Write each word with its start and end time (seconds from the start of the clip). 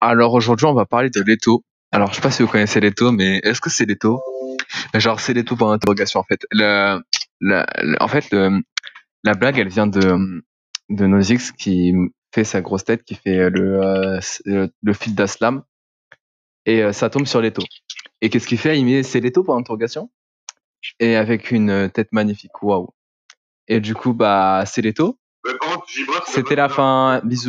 Alors 0.00 0.34
aujourd'hui, 0.34 0.66
on 0.66 0.74
va 0.74 0.86
parler 0.86 1.10
de 1.10 1.20
Leto. 1.20 1.64
Alors 1.92 2.10
je 2.10 2.16
sais 2.16 2.20
pas 2.20 2.30
si 2.30 2.42
vous 2.42 2.48
connaissez 2.48 2.80
Leto, 2.80 3.12
mais 3.12 3.38
est-ce 3.42 3.60
que 3.60 3.70
c'est 3.70 3.86
Leto? 3.86 4.20
Genre 4.94 5.20
c'est 5.20 5.32
Leto 5.34 5.56
pour 5.56 5.72
interrogation 5.72 6.20
en 6.20 6.24
fait. 6.24 6.40
Le, 6.50 7.00
le- 7.40 7.96
en 8.00 8.08
fait, 8.08 8.26
la 9.24 9.34
blague, 9.34 9.58
elle 9.58 9.68
vient 9.68 9.86
de 9.86 10.42
de 10.88 11.06
Nozix 11.06 11.52
qui 11.52 11.92
fait 12.34 12.44
sa 12.44 12.60
grosse 12.60 12.84
tête, 12.84 13.02
qui 13.04 13.14
fait 13.14 13.38
euh, 13.38 13.50
euh, 13.56 14.20
le 14.44 14.70
le, 14.82 14.92
fil 14.92 15.14
d'Aslam 15.14 15.62
et 16.64 16.82
euh, 16.82 16.92
ça 16.92 17.10
tombe 17.10 17.26
sur 17.26 17.40
Leto. 17.40 17.62
Et 18.20 18.28
qu'est-ce 18.30 18.46
qu'il 18.46 18.58
fait? 18.58 18.78
Il 18.78 18.84
met 18.84 19.02
c'est 19.02 19.20
Leto 19.20 19.42
pour 19.42 19.56
interrogation 19.56 20.10
et 21.00 21.16
avec 21.16 21.50
une 21.50 21.90
tête 21.90 22.08
magnifique, 22.12 22.62
waouh. 22.62 22.90
Et 23.68 23.80
du 23.80 23.94
coup 23.94 24.12
bah 24.12 24.64
c'est 24.66 24.82
Leto. 24.82 25.18
C'était 26.26 26.56
la 26.56 26.68
fin. 26.68 27.20
Bisous. 27.24 27.44